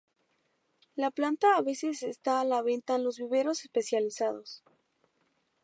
[0.95, 4.63] La planta a veces está a la venta en los viveros especializados.